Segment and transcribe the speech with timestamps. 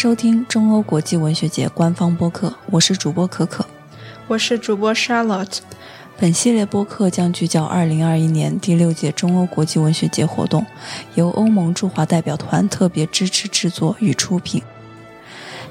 [0.00, 3.66] 收听中欧国际文学节官方播客，我是主播可可，
[4.28, 5.58] 我是主播 Charlotte。
[6.16, 10.64] 本系列播客将聚焦2021年第六届中欧国际文学节活动，
[11.16, 14.62] 由欧盟驻华代表团特别支持制作与出品。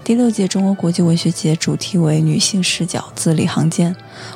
[0.07, 3.93] 第六届中国国际文学节主题为“女性视角，字里行间”。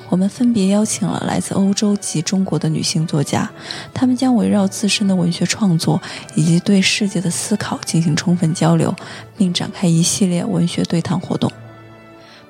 [0.10, 3.50] 我们分别邀请了来自欧洲及中国的女性作家，
[3.94, 6.02] 她们将围绕自身的文学创作
[6.36, 8.94] 以及对世界的思考进行充分交流，
[9.38, 11.50] 并展开一系列文学对谈活动。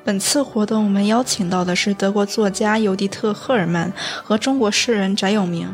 [0.04, 3.94] 本次活动，我们邀请到的是德国作家尤迪特·赫尔曼
[4.24, 5.70] 和中国诗人翟永明。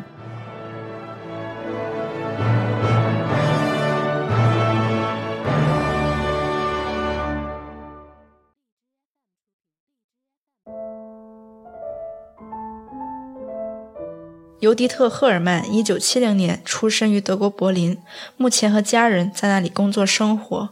[14.68, 17.98] 尤迪特·赫尔曼，一九七零年出生于德国柏林，
[18.36, 20.72] 目前和家人在那里工作生活。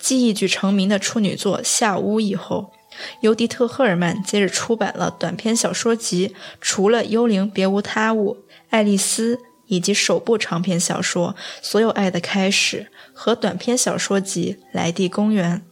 [0.00, 2.72] 继一举成名的处女作《夏屋》以后，
[3.20, 6.30] 尤迪特·赫尔曼接着出版了短篇小说集
[6.60, 8.34] 《除了幽灵别无他物》
[8.70, 9.36] 《爱丽丝》。
[9.68, 12.86] 以及首部长篇小说《所有爱的开始》
[13.18, 15.62] 和短篇小说集《莱蒂公园》，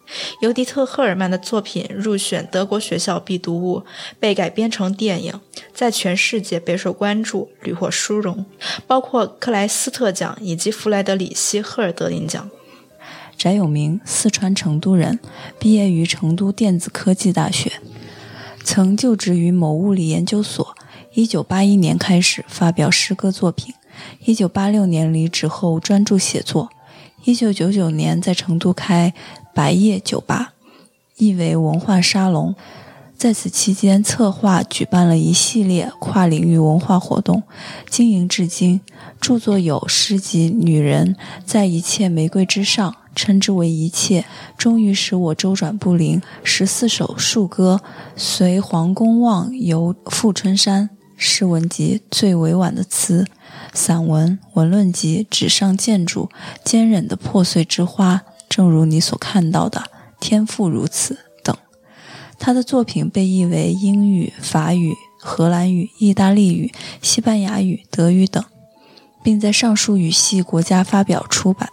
[0.41, 3.85] 尤迪特·赫尔曼的作品入选德国学校必读物，
[4.19, 5.39] 被改编成电影，
[5.75, 8.47] 在全世界备受关注，屡获殊荣，
[8.87, 12.51] 包括克莱斯特奖以及弗莱德里希·赫尔德林奖。
[13.37, 15.21] 翟永明，四川成都人，
[15.59, 17.71] 毕业于成都电子科技大学，
[18.65, 20.75] 曾就职于某物理研究所。
[21.13, 23.75] 一九八一年开始发表诗歌作品。
[24.25, 26.71] 一九八六年离职后专注写作。
[27.25, 29.15] 一九九九年在成都开
[29.55, 30.53] 白夜酒吧，
[31.17, 32.55] 意为文化沙龙，
[33.17, 37.43] 在此期间策划举办了一系列跨领域文化活动，
[37.89, 38.83] 经营至今。
[39.21, 41.17] 著作有诗集《女人
[41.47, 44.27] 在一切玫瑰之上》，称之为一切，
[44.59, 46.21] 终于使我周转不灵。
[46.43, 47.81] 十四首树歌，
[48.15, 50.91] 随黄公望游富春山。
[51.27, 53.27] 诗文集最委婉的词。
[53.73, 56.29] 散文、文论集、纸上建筑、
[56.63, 59.85] 坚韧的破碎之花，正如你所看到的，
[60.21, 61.57] 天赋如此等。
[62.39, 66.71] 他的作品被译为英语、法语、荷兰语、意大利语、
[67.01, 68.45] 西班牙语、德语等，
[69.25, 71.71] 并在上述语系国家发表出版。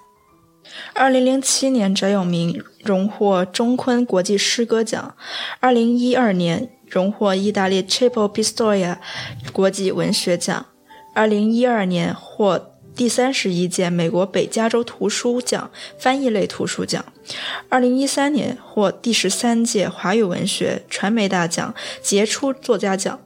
[0.94, 5.16] 二零零七年，翟永明荣获中昆国际诗歌奖。
[5.60, 8.98] 二零一二年，荣获意大利 c h i p o Pistoia
[9.54, 10.66] 国际文学奖。
[11.14, 17.04] 二零一二年获第三十一届美国北加州图书奖翻译类图书奖，
[17.70, 23.20] 二零一三年获第十三届华语文学传媒大奖杰出作家奖，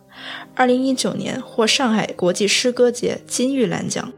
[0.53, 4.13] 二零一九年获上海国际诗歌节金玉兰奖。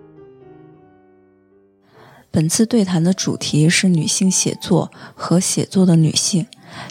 [2.29, 6.45] 本次对谈的主题是女性写作和写作的女性，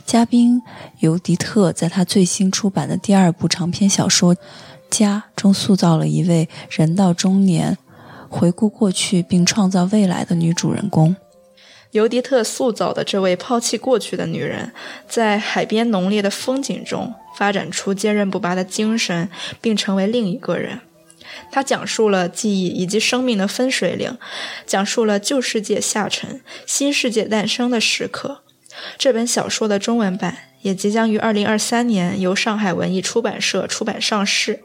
[0.04, 0.62] 嘉宾
[1.00, 4.36] 尤迪特在他最新出版的第二部长篇小说。
[4.88, 7.76] 家中塑造了一位人到中年，
[8.28, 11.16] 回顾过去并创造未来的女主人公。
[11.90, 14.72] 尤迪特塑造的这位抛弃过去的女人，
[15.08, 19.28] 在海边浓烈的风景中发展出坚韧不拔的精神，
[19.60, 20.80] 并成为另一个人。
[21.50, 24.16] 她讲述了记忆以及生命的分水岭，
[24.64, 28.42] 讲述了旧世界下沉、新世界诞生的时刻。
[28.98, 30.36] 这本小说的中文版。
[30.62, 34.64] 也即将于二零二三年由上海文艺出版社出版上市。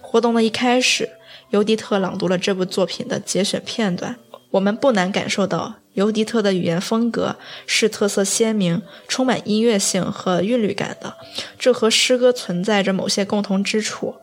[0.00, 1.10] 活动的一开始，
[1.48, 4.14] 尤迪特朗读了这部作品的节选片段。
[4.52, 7.34] 我们不难感受到，尤迪特的语言风格
[7.66, 11.16] 是特色鲜明、充满音乐性和韵律感的，
[11.58, 14.14] 这和诗歌存在着某些共同之处。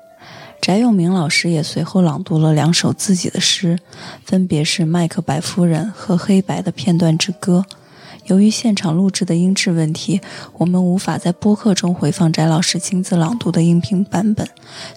[0.61, 3.77] 翟永明老师也随后朗读了两首自己的诗，
[4.23, 7.65] 分别是《麦克白夫人》和《黑白的片段之歌》。
[8.27, 10.21] 由于现场录制的音质问题，
[10.57, 14.47] 我们无法在播客中回放翟老师亲自朗读的音频版本，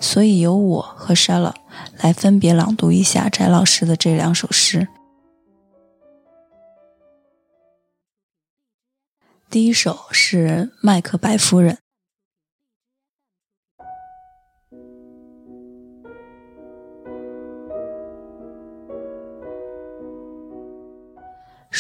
[0.01, 1.55] 所以由我和 Shella
[2.01, 4.89] 来分别朗读一下翟老师的这两首诗。
[9.49, 11.75] 第一首是《麦克白夫人》。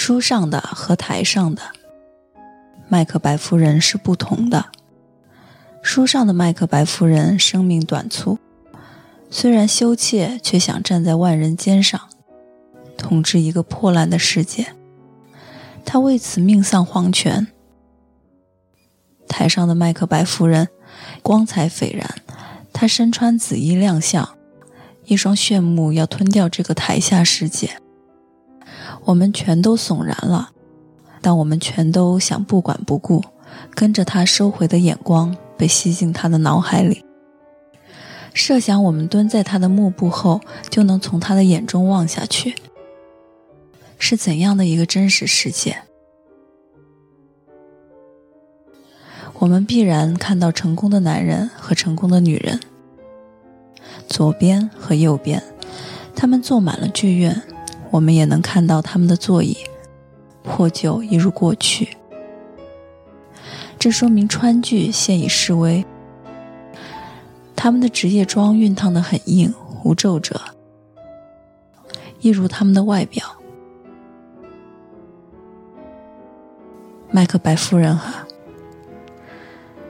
[0.02, 1.60] 书上的和台上的
[2.88, 4.70] 麦克白夫人是不同的。
[5.82, 8.38] 书上的麦克白夫人生命短促，
[9.28, 12.00] 虽然羞怯，却想站在万人肩上，
[12.96, 14.68] 统治一个破烂的世界。
[15.84, 17.48] 她为此命丧黄泉。
[19.28, 20.68] 台上的麦克白夫人
[21.20, 22.22] 光彩斐然，
[22.72, 24.26] 她身穿紫衣亮相，
[25.04, 27.79] 一双炫目要吞掉这个台下世界。
[29.04, 30.50] 我们全都悚然了，
[31.20, 33.24] 但我们全都想不管不顾，
[33.74, 37.04] 跟着他收回的眼光被吸进他的脑海里。
[38.32, 42.54] 设想我们蹲在他的幕布后，就能从他的眼中望下去，
[43.98, 45.82] 是怎样的一个真实世界？
[49.40, 52.60] 我们必然看到成功的男人和成功的女人，
[54.06, 55.42] 左边和右边，
[56.14, 57.42] 他们坐满了剧院，
[57.90, 59.56] 我们也能看到他们的座椅
[60.42, 61.96] 破旧一如过去。
[63.78, 65.84] 这说明川剧现已式微。
[67.56, 69.52] 他们的职业装熨烫得很硬，
[69.84, 70.40] 无皱褶，
[72.20, 73.22] 一如他们的外表。
[77.10, 78.26] 麦克白夫人哈，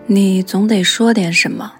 [0.07, 1.75] 你总得说点什么。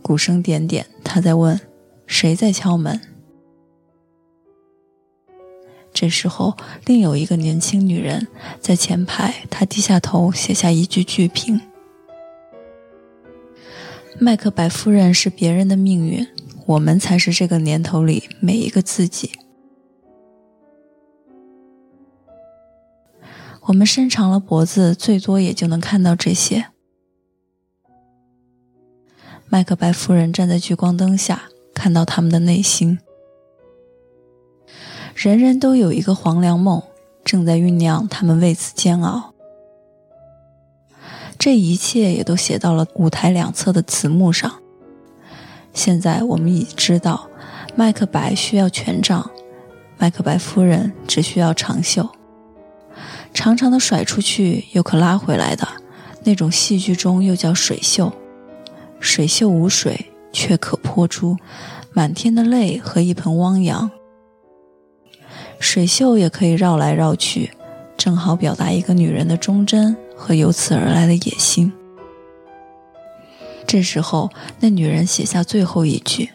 [0.00, 1.60] 鼓声点点，他在问
[2.06, 2.98] ：“谁在敲门？”
[6.02, 6.56] 这时候，
[6.86, 8.26] 另有一个年轻女人
[8.58, 11.60] 在前排，她低下头写下一句剧评。
[14.18, 16.26] 麦克白夫人是别人的命运，
[16.66, 19.30] 我们才是这个年头里每一个自己。
[23.66, 26.66] 我们伸长了脖子，最多也就能看到这些。
[29.48, 32.98] 麦克白夫人站在聚光灯下，看到他们的内心。
[35.14, 36.82] 人人都有一个黄粱梦，
[37.24, 39.32] 正在酝酿，他们为此煎熬。
[41.38, 44.60] 这一切也都写到了舞台两侧的词幕上。
[45.74, 47.28] 现在我们已知道，
[47.74, 49.30] 麦克白需要权杖，
[49.98, 52.08] 麦克白夫人只需要长袖。
[53.34, 55.66] 长长的甩出去又可拉回来的
[56.24, 58.12] 那种戏剧中又叫水袖。
[59.00, 61.36] 水袖无水却可泼出
[61.92, 63.90] 满天的泪和一盆汪洋。
[65.62, 67.50] 水袖也可以绕来绕去，
[67.96, 69.96] 正好表达一个女人的忠贞。
[70.14, 71.72] 和由此而来的野心。
[73.66, 74.30] 这时候，
[74.60, 76.30] 那女人写下最后一句：“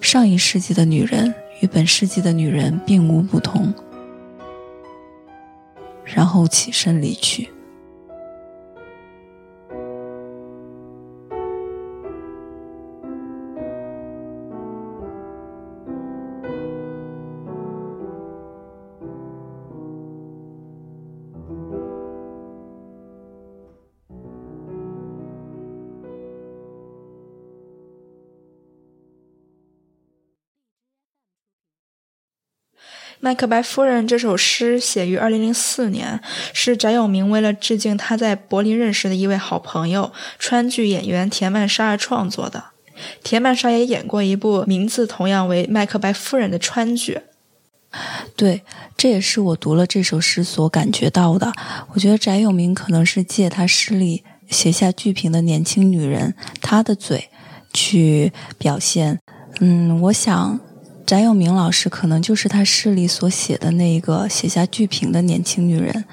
[0.00, 3.72] 上一世纪的女人与本世纪的女人并无不同。”
[6.04, 7.44] 然后起身离去。
[33.24, 36.20] 《麦克白夫人》这首诗写于2004年，
[36.52, 42.62] 是翟永明为了致敬他在柏林认识的一位好朋友川剧演员田曼莎而创作的。
[43.22, 47.18] 田曼莎也演过一部名字同样为《麦克白夫人》的川剧。
[48.36, 48.60] 对，
[48.94, 51.50] 这也是我读了这首诗所感觉到的。
[51.94, 57.30] 我觉得翟永明可能是借他诗里写下剧评的年轻女人她的嘴
[57.72, 59.18] 去表现。
[59.60, 60.60] 嗯，我想。
[61.06, 66.04] 翟永明老师可能就是他诗里所写的那一个写下剧评的年轻女人。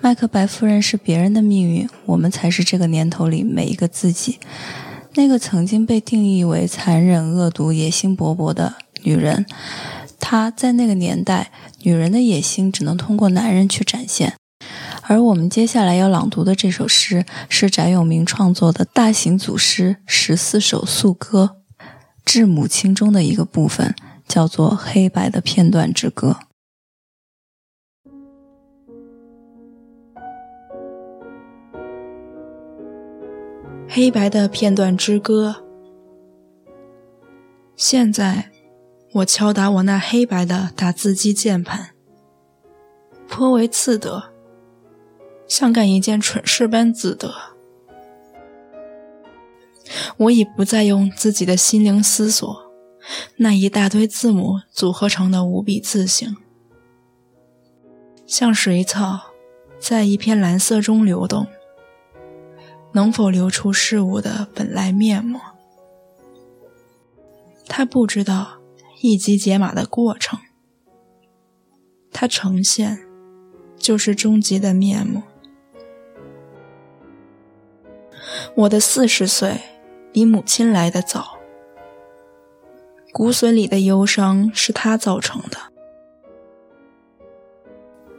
[0.00, 4.38] 麦克白夫人是别人的命运，我们才是这个年头里每一个自己。
[5.14, 9.44] 那个曾经被定义为残忍、恶毒、野心勃勃的女人，
[10.20, 11.50] 她在那个年代，
[11.82, 14.34] 女人的野心只能通过男人去展现。
[15.08, 21.56] 而我们接下来要朗读的这首诗，是翟永明创作的大型组诗十四首素歌
[22.24, 23.94] 《致母亲》中的一个部分。
[24.26, 26.36] 叫做《黑白的片段之歌》。
[33.88, 35.64] 黑白的片段之歌。
[37.76, 38.50] 现在，
[39.14, 41.90] 我敲打我那黑白的打字机键盘，
[43.28, 44.32] 颇为自得，
[45.46, 47.32] 像干一件蠢事般自得。
[50.16, 52.65] 我已不再用自己的心灵思索。
[53.36, 56.36] 那一大堆字母组合成的五笔字形，
[58.26, 59.32] 像水草
[59.78, 61.46] 在一片蓝色中流动，
[62.92, 65.38] 能否流出事物的本来面目？
[67.68, 68.58] 他不知道
[69.02, 70.38] 一级解码的过程，
[72.12, 72.98] 它呈现
[73.76, 75.22] 就是终极的面目。
[78.56, 79.60] 我的四十岁
[80.12, 81.35] 比母亲来的早。
[83.16, 85.56] 骨髓里的忧伤是他造成的，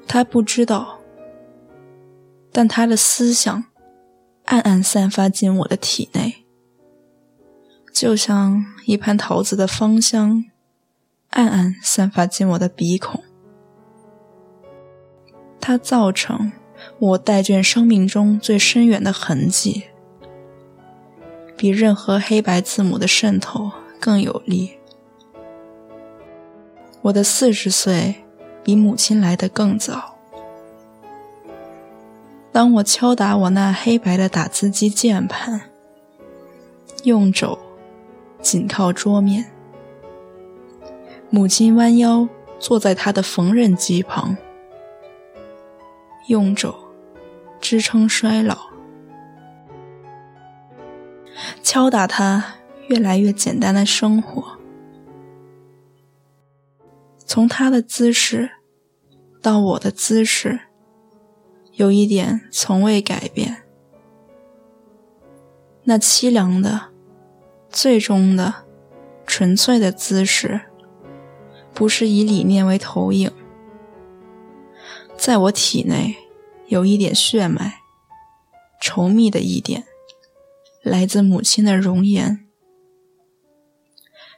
[0.08, 0.98] 他不知道，
[2.52, 3.66] 但他的思想
[4.46, 6.48] 暗暗散发进我的体内，
[7.94, 10.46] 就像一盘桃子的芳香
[11.30, 13.24] 暗暗散发进我的鼻孔。
[15.62, 16.52] 它造成
[16.98, 19.84] 我带卷生命中最深远的痕迹，
[21.56, 24.77] 比任何黑白字母的渗透更有力。
[27.08, 28.16] 我的四十岁
[28.64, 30.18] 比母亲来得更早。
[32.52, 35.62] 当我敲打我那黑白的打字机键盘，
[37.04, 37.58] 用肘
[38.42, 39.46] 紧靠桌面，
[41.30, 42.28] 母亲弯腰
[42.60, 44.36] 坐在她的缝纫机旁，
[46.28, 46.76] 用肘
[47.62, 48.58] 支撑衰老，
[51.64, 52.56] 敲打她
[52.88, 54.57] 越来越简单的生活，
[57.28, 58.50] 从他的姿势
[59.42, 60.62] 到我的姿势。
[61.74, 63.62] 有一点从未改变，
[65.84, 66.90] 那凄凉的、
[67.70, 68.66] 最终的、
[69.28, 70.62] 纯粹的姿势，
[71.76, 73.32] 不是以理念为投影。
[75.16, 76.16] 在我体内
[76.66, 77.82] 有一点血脉，
[78.82, 79.84] 稠密的一点，
[80.82, 82.48] 来自母亲的容颜。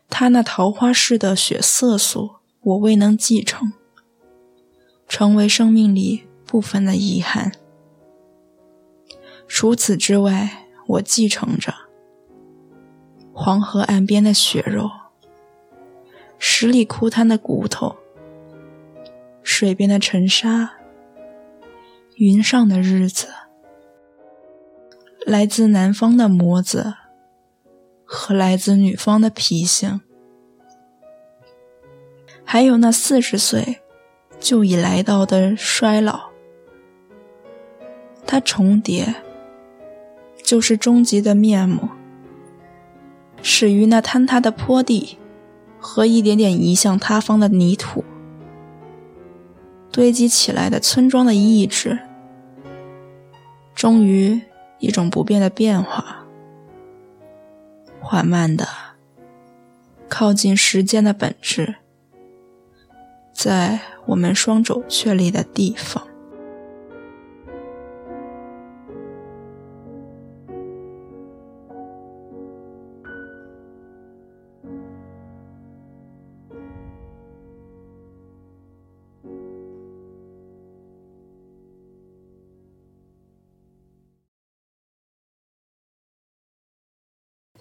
[0.09, 2.38] 她那桃花似的血色素，
[2.69, 3.73] 我未能继承，
[5.07, 6.25] 成为生命里。
[6.49, 7.51] 部分的遗憾。
[9.47, 11.71] 除此之外，我继承着
[13.31, 14.89] 黄河岸边的血肉、
[16.39, 17.97] 十里枯滩的骨头、
[19.43, 20.71] 水边的尘沙、
[22.15, 23.27] 云上的日子、
[25.27, 26.95] 来自南方的模子
[28.03, 30.01] 和来自女方的脾性，
[32.51, 33.79] 还有那四十岁
[34.39, 36.31] 就已来到的衰老。
[38.25, 39.13] 它重叠，
[40.41, 41.89] 就是终极的面目，
[43.43, 45.19] 始于那坍塌的坡地
[45.79, 48.03] 和一点点移向他方的泥土，
[49.91, 51.99] 堆积起来的村庄的意志，
[53.75, 54.41] 终于
[54.79, 56.25] 一种不变的变化，
[58.01, 58.67] 缓慢的
[60.07, 61.75] 靠近时间的本质，
[63.41, 66.05] 在我们双肘确立的地方。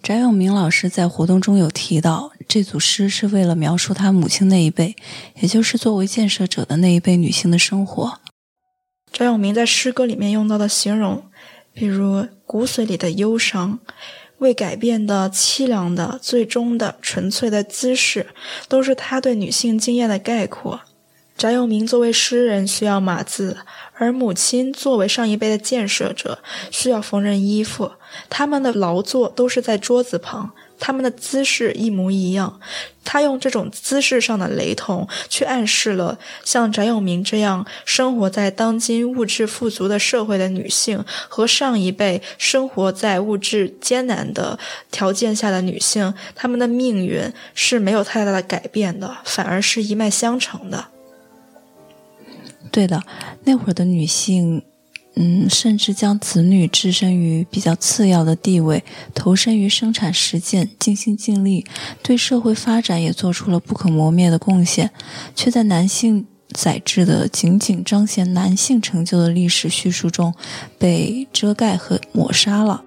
[0.03, 4.95] 翟永明老师在活动中有提到，这组诗是为了描述他母亲那一辈，
[5.39, 8.19] 也就是作为建设者的那一辈女性的生活。
[9.13, 11.25] 翟永明在诗歌里面用到的形容，
[11.75, 13.77] 比如骨髓里的忧伤、
[14.39, 18.25] 未改变的凄凉的、最终的纯粹的姿势，
[18.67, 20.81] 都是他对女性经验的概括。
[21.37, 23.57] 翟永明作为诗人需要码字。
[23.93, 26.39] 而母亲作为上一辈的建设者，
[26.71, 27.91] 需要缝纫衣服。
[28.29, 32.59] 他们的劳作都是在桌子旁，他们的姿势一模一样。
[33.03, 44.59] 他用这种姿势上的雷同，去暗示了像翟永明这样生活在当今物质富足的社会的女性，和上一辈生活在物质艰难的
[44.91, 50.85] 条件下的女性，她们的命运是没有太大的改变的，反而是一脉相承的。
[52.71, 53.01] 对的，
[53.45, 54.61] 那会儿的女性，
[55.21, 58.81] 嗯，甚至将子女置身于比较次要的地位，
[59.13, 61.65] 投身于生产实践，尽心尽力，
[62.01, 64.89] 对社会发展也做出了不可磨灭的贡献，
[65.35, 70.33] 却在男性载制的仅仅彰显男性成就的历史叙述中
[70.77, 72.85] 被遮盖和抹杀了。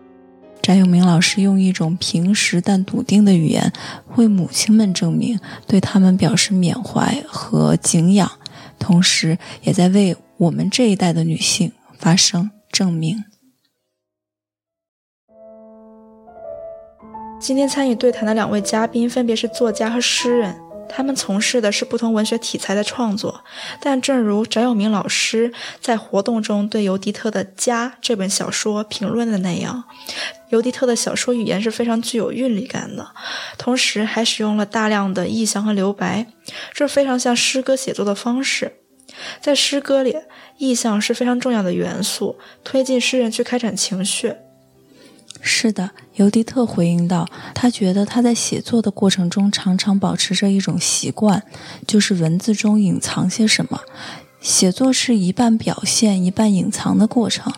[0.63, 3.71] 翟永明老师用一种平实但笃定的语言，
[4.17, 8.33] 为母亲们证明，对他们表示缅怀和敬仰。
[8.79, 11.71] 同时，也在为我们这一代的女性
[12.03, 13.25] 发声证明。
[17.41, 23.45] 今天参与对谈的两位嘉宾分别是作家和诗人，他们从事的是不同文学题材的创作。
[23.81, 29.85] 但正如翟永明老师在活动中对尤迪特的《家》这本小说评论的那样，
[30.49, 33.15] 尤迪特的小说语言是非常具有韵律感的，
[33.57, 36.27] 同时还使用了大量的意象和留白，
[36.73, 38.79] 这非常像诗歌写作的方式。
[39.41, 40.17] 在诗歌里，
[40.63, 44.33] 意象是非常重要的元素，推进诗人去开展情绪。
[45.41, 51.43] 是的，尤迪特回应道，他觉得他在写作的过程中常常保持着一种习惯，
[51.85, 53.81] 就是文字中隐藏些什么。
[54.41, 57.53] 写作是一半表现、一半隐藏的过程。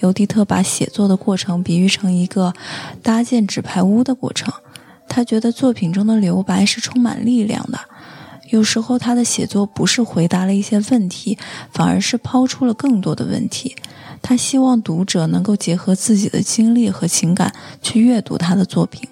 [0.00, 2.52] 尤迪特把写作的过程比喻成一个
[3.04, 4.52] 搭建纸牌屋的过程。
[5.08, 7.78] 他觉得作品中的留白是充满力量的。
[8.50, 11.38] 有时候他的写作不是回答了一些问题，
[11.72, 13.76] 反而是抛出了更多的问题。
[14.20, 19.08] 他希望读者能够结合自己的经历和情感去阅读他的作品。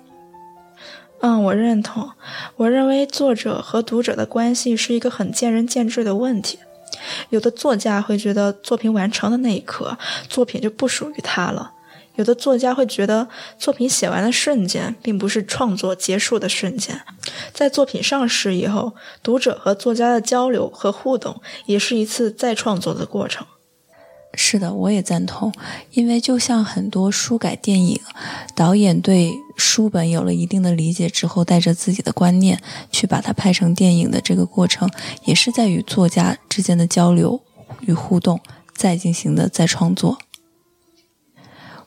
[1.21, 2.11] 嗯，我认同。
[2.57, 6.59] 我认为作者和读者的关系是一个很见仁见智的问题。
[7.31, 9.97] 有的作家会觉得作品完成的那一刻，
[10.29, 11.73] 作品就不属于他了；
[12.17, 17.01] 有的作家会觉得作品写完的瞬间，并不是创作结束的瞬间。
[17.53, 23.47] 在作品上市以后，读者和作家的交流和互动，也是一次再创作的过程。
[24.39, 25.51] 是的，我也赞同，
[25.93, 27.99] 因为就像很多书改电影，
[28.55, 32.61] 导演对书本有了一定的理解之后，带着自己的观念
[32.93, 34.91] 去把它拍成电影的这个过程，
[35.25, 37.41] 也是在与作家之间的交流
[37.81, 38.39] 与互动，
[38.75, 40.19] 再进行的再创作。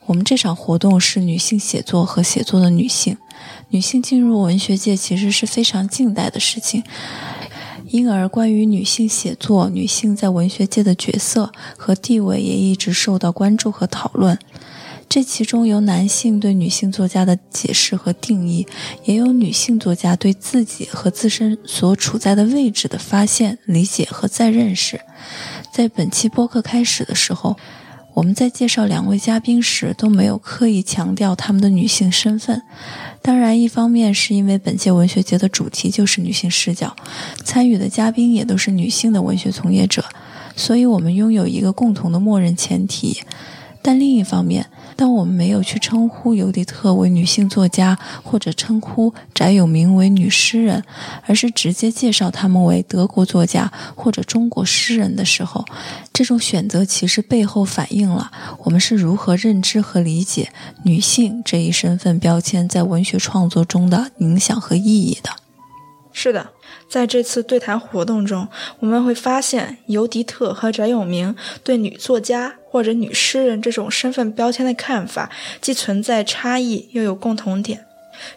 [0.09, 3.15] 我们这场活动是女性写作和写作的女性，
[3.69, 6.83] 女性进入文学界其实是非常近代的事情。
[7.89, 14.39] 因而，关于女性写作、女性在文学界的角色和地位也一直受到关注和讨论。
[15.07, 18.65] 这其中有男性对女性作家的解释和定义，
[19.03, 25.01] 也有女性作家对自己和自身所处在的位置的发现、理解和再认识。
[25.71, 27.55] 在本期播客开始的时候。
[28.13, 32.61] 我们在介绍两位嘉宾时都没有刻意强调他们的女性身份。
[33.21, 36.95] 当然，一方面是因为本届文学节的主题就是女性视角，
[37.43, 40.03] 参与的嘉宾也都是女性的文学从业者，
[40.55, 43.21] 所以我们拥有一个共同的默认前提。
[43.81, 44.65] 但另一方面，
[44.99, 50.83] 当我们没有去称呼尤迪特为女性作家，或者称呼翟永明为女诗人，
[51.25, 55.63] 而是直接介绍他们为德国作家或者中国诗人的时候，
[56.11, 58.29] 这种选择其实背后反映了
[58.65, 60.51] 我们是如何认知和理解
[60.83, 65.29] 女性这一身份标签在文学创作中的影响和意义的。
[66.11, 66.49] 是的，
[66.89, 72.55] 在这次对谈活动中，我们会发现尤迪特和翟永明对女作家。
[72.69, 75.29] 或者女诗人这种身份标签的看法，
[75.59, 77.85] 既存在差异，又有共同点。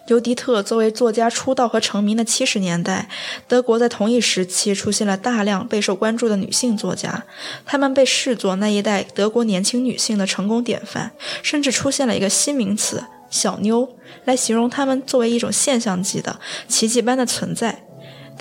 [0.06, 3.08] 尤迪特作为作家出道和成名的七十年代，
[3.48, 7.24] 德国在同一时期出现了大量备受关注的女性作家，
[7.66, 11.10] 她们被视作那一代德国年轻女性的成功典范，
[11.42, 17.82] 甚至出现了一个新名词“小妞”来形容她们作为一种现象级的奇迹般的存在。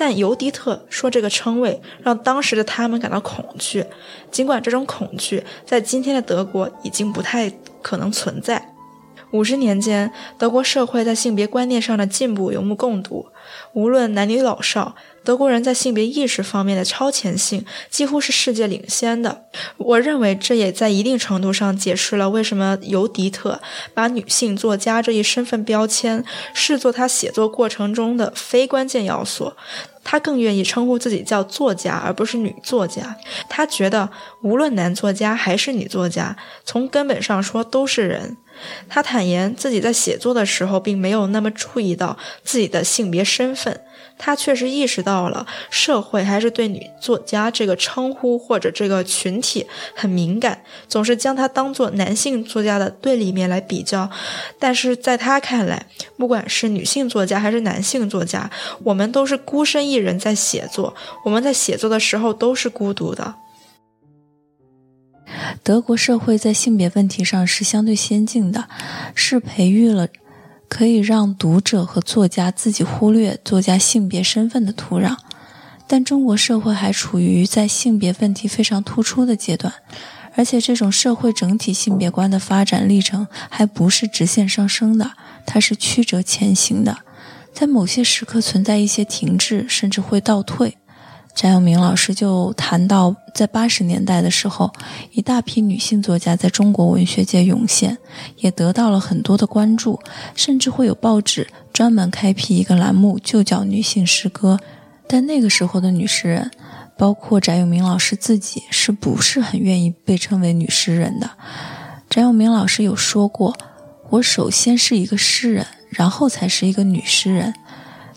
[0.02, 3.86] 但尤迪特说，这个称谓让当时的他们感到恐惧，
[4.32, 7.52] 尽管这种恐惧在今天的德国已经不太
[7.84, 8.74] 可能存在。
[9.30, 13.28] 五十年间，德国社会在性别观念上的进步有目共睹。
[13.74, 19.46] 无论男女老少，德国人在性别意识方面的超前性几乎是世界领先的。
[19.78, 23.62] 我认为这也在一定程度上解释了为什么尤迪特
[23.94, 29.54] 把女性作家这一身份标签视作他写作过程中的非关键要素。
[30.04, 33.16] 他更愿意称呼自己叫作家，而不是女作家。
[33.48, 34.10] 他觉得，
[34.42, 36.36] 无论男作家还是女作家，
[36.66, 38.38] 从根本上说都是人。
[38.90, 43.82] 他坦言自己在写作的时候，并没有那么注意到自己的性别身份。
[44.18, 54.10] 他确实意识到了社会还是对女作家这个称呼或者这个群体很敏感，总是将他当做男性作家的对立面来比较。
[54.60, 58.50] 但是在他看来，不管是女性作家还是男性作家，
[58.84, 60.94] 我们都是孤身一人在写作，
[61.26, 63.36] 我们在写作的时候都是孤独的。
[65.64, 68.68] 德国社会在性别问题上是相对先进的，
[69.16, 70.08] 是培育了
[70.74, 75.18] 可以让读者和作家自己忽略作家性别身份的土壤。
[75.86, 79.74] 但中国社会还处于在性别问题非常突出的阶段，
[80.38, 85.12] 而且这种社会整体性别观的发展历程还不是直线上升的，
[85.46, 87.00] 它是曲折前行的，
[87.54, 90.78] 在某些时刻存在一些停滞，甚至会倒退。
[91.34, 94.72] 翟永明老师就谈到，在八十年代的时候，
[95.14, 97.98] 一大批女性作家在中国文学界涌现，
[98.38, 100.00] 也得到了很多的关注，
[100.36, 104.60] 甚至会有报纸专门开辟一个栏目，就叫“女性诗歌”。
[105.08, 106.52] 但那个时候的女诗人，
[106.98, 111.30] 包括翟永明老师自己，是不是很愿意被称为女诗人的？
[112.10, 113.56] 翟永明老师有说过
[114.12, 117.54] ：“我首先是一个诗人，然后才是一个女诗人。”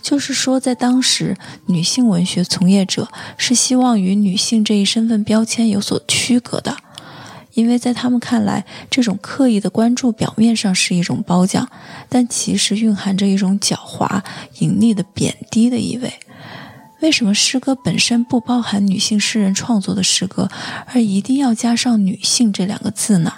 [0.04, 6.76] 就是说，在当时，女性文学从业者是希望与女性这一身份标签有所区隔的，
[7.54, 11.66] 因为在他们看来，这种刻意的关注表面上是一种褒奖，
[12.10, 14.20] 但其实蕴含着一种狡猾、
[14.58, 16.12] 隐匿的贬低的意味。
[17.00, 20.50] 为什么诗歌本身不包含女性诗人创作的诗歌，
[20.92, 23.32] 而一定要加上“女性”这两个字呢？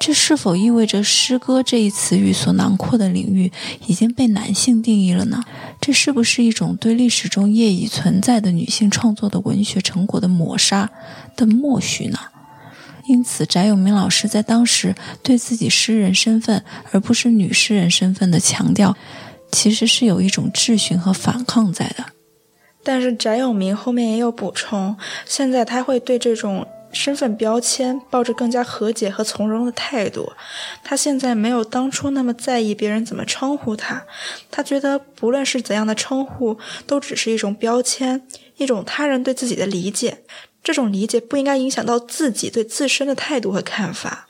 [0.00, 3.50] 这是否意味着诗歌这一词语所囊括的领域
[3.86, 5.42] 已经被男性定义了呢？
[5.80, 10.90] 这是不是一种对历史中业已存在的女性创作的文学成果的抹杀
[11.36, 12.18] 的默许呢？
[13.06, 18.94] 因此，翟永明老师在当时对自己诗人身份而不是女诗人身份的强调，
[19.52, 22.04] 其实是有一种质询和反抗在的。
[22.82, 26.66] 但是，翟永明后面也有补充，现在他会对这种。
[26.94, 30.32] 身份标签，抱着更加和解和从容的态度。
[30.82, 34.04] 他现在没有当初那么在意别人怎么称呼他。
[34.50, 38.22] 他觉得不论是怎样的称呼，都只是一种标签，
[38.56, 40.22] 一种他人对自己的理解。
[40.62, 44.28] 这种理解不应该影响到自己对自身的态度和看法。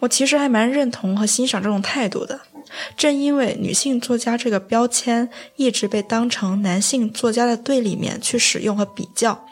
[0.00, 2.40] 我其实还蛮认同和欣赏这种态度的。
[2.96, 9.44] 正因为女性作家这个标签一直被当成男性作家的对立面去使用和比较。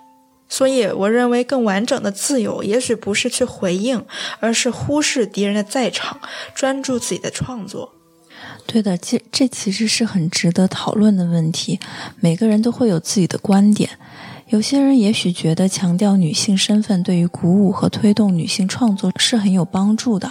[0.48, 4.04] 所以，我认为更完整的自由，也许不是去回应，
[4.40, 6.18] 而是忽视敌人的在场，
[6.54, 7.92] 专注自己的创作。
[8.66, 11.78] 对的，这这其实是很值得讨论的问题。
[12.20, 13.90] 每个人都会有自己的观点。
[14.48, 20.30] 有些人也许觉得强调女性身份对于鼓舞和推动女性创作是很有帮助的，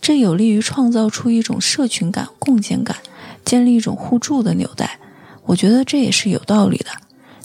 [0.00, 2.98] 这有利于创造出一种社群感、共建感，
[3.44, 4.98] 建立一种互助的纽带。
[5.46, 6.90] 我觉得这也是有道理的。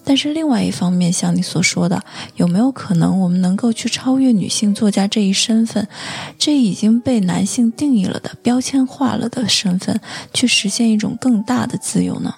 [0.08, 2.02] 但是另外一方面，像你所说的，
[2.38, 5.86] 有没有可能我们能够去超越女性作家这一身份，
[6.40, 10.00] 这已经被男性定义了的标签化了的身份，
[10.34, 12.34] 去实现一种更大的自由呢？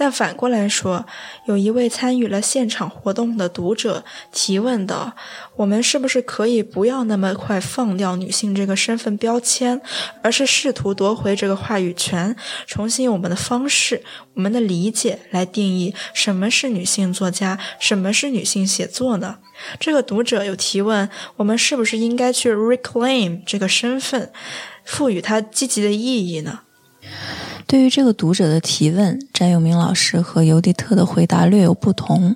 [0.00, 1.04] 但反过来说，
[1.44, 5.14] 有一位参与了现场活动的读者提问道
[5.56, 9.78] ：“我们是不是可以不要那么快放掉女性这个身份标签，
[10.22, 12.34] 而是试图夺回这个话语权，
[12.66, 19.36] 重新用我们的方式、我们的理解来定义什么是女性作家，什么是女性写作呢？”
[19.78, 24.32] 这个读者有提问：“我们是不是应该去 reclaim 这个身份，
[24.82, 26.60] 赋予它积极的意义呢？”
[27.70, 32.34] 对于这个读者的提问，翟永明老师和尤迪特的回答略有不同。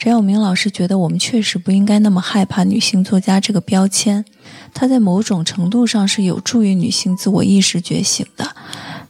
[0.00, 4.24] 翟永明老师觉得我们确实不应该那么害怕女性作家这个标签，
[4.74, 8.50] 它在某种程度上是有助于女性自我意识觉醒的。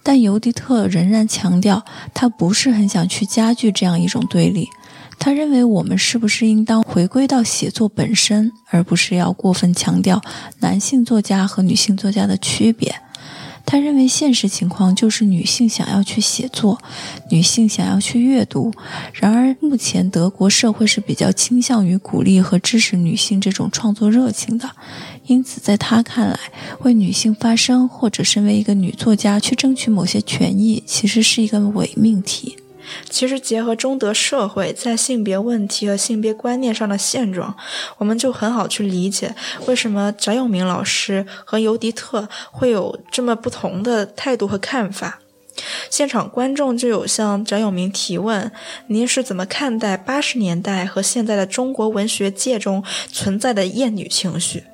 [0.03, 4.68] 但尤迪特仍然强调，他不是很想去加剧这样一种对立。
[5.18, 10.20] 他认为我们是不是应当回归到写作本身，而不是要过分强调
[10.61, 12.94] 男性作家和女性作家的区别。
[13.66, 16.81] 他认为现实情况就是女性想要去写作，
[17.31, 18.72] 女性想要去阅读。
[19.12, 24.70] 然而，目前德国社会是比较倾向于鼓励和支持女性这种创作热情的，
[25.27, 26.38] 因此，在他看来，
[26.81, 32.57] 为女性发声或者身为一个女作家去争取某些权益，其实是一个伪命题。
[33.09, 37.57] 其实，结合中德社会在性别问题和性别观念上的现状，
[37.99, 39.35] 我们就很好去理解
[39.66, 45.20] 为什么翟永明老师和尤迪特会有这么不同的态度和看法。
[45.88, 48.51] 现场观众就有向翟永明提问
[48.88, 54.64] ：“您是怎么看待八十年代和现在的中国文学界中存在的厌女情绪？”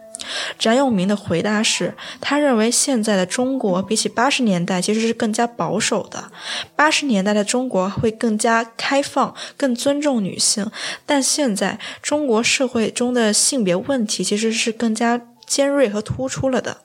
[0.59, 6.31] 翟永明的回答是，他认为现在的中国比起八十年代其实是更加保守的。
[6.77, 10.71] 八十年代的中国会更加开放，更尊重女性，
[11.07, 16.79] 但现在中国社会中的性别问题其实是更加尖锐和突出了的。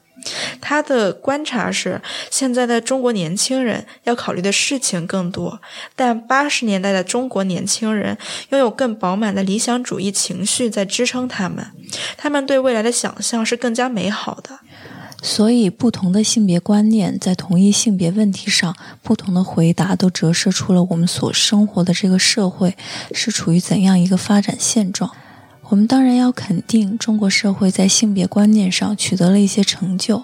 [0.61, 5.61] 他的观察是，现在的中国年轻人要考虑的事情更多，
[5.95, 8.17] 但八十年代的中国年轻人
[8.49, 11.67] 拥有更饱满的理想主义情绪在支撑他们，
[12.17, 14.59] 他们对未来的想象是更加美好的。
[15.21, 22.77] 所以，不同的性别观念在同一性别问题上，不同的回答都折射出了我们所生活的这个社会
[23.11, 25.09] 是处于怎样一个发展现状。
[25.69, 30.23] 我们当然要肯定中国社会在性别观念上取得了一些成就，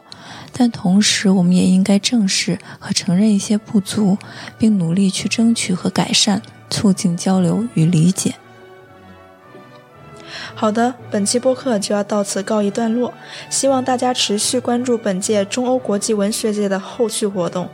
[0.54, 4.18] 但同时我们也应该正视和承认一些不足，
[4.60, 8.36] 并努力去争取和改善，促进交流与理解。
[10.54, 13.12] 好的，本期播客就要到此告一段落，
[13.50, 17.68] 希望大家持续关注本届中欧国际文学节的后续活动。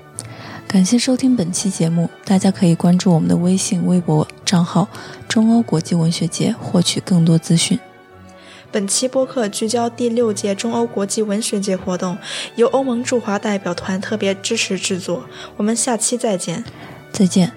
[0.67, 4.87] 感谢收听本期节目，大家可以关注我们的微信、微博账号
[5.27, 7.79] “中欧国际文学节”，获取更多资讯。
[8.69, 12.17] 本期播客聚焦第六届中欧国际文学节活动，
[12.57, 15.23] 由欧盟驻华代表团特别支持制作。
[15.55, 16.65] 我们下期再见。
[17.13, 17.53] 再见。